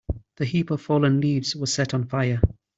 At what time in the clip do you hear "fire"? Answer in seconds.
2.07-2.41